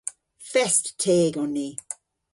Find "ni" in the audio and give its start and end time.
1.55-1.69